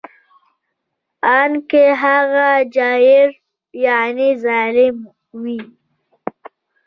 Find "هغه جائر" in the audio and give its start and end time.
2.03-3.29